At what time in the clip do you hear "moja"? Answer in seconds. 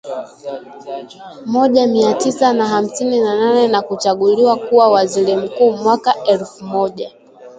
1.45-1.87, 6.65-7.11